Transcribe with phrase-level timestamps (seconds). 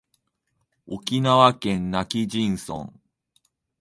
[0.87, 2.91] 沖縄県今帰仁村